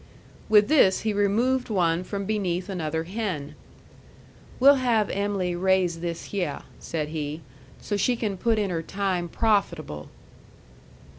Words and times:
With 0.49 0.67
this 0.67 1.01
he 1.01 1.13
removed 1.13 1.69
one 1.69 2.03
from 2.03 2.25
beneath 2.25 2.69
another 2.69 3.03
hen. 3.03 3.53
"We'll 4.59 4.77
have 4.81 5.11
Em'ly 5.11 5.55
raise 5.55 5.99
this 5.99 6.29
hyeh," 6.33 6.63
said 6.79 7.09
he, 7.09 7.41
"so 7.79 7.95
she 7.97 8.15
can 8.15 8.35
put 8.35 8.57
in 8.57 8.71
her 8.71 8.81
time 8.81 9.29
profitable." 9.29 10.09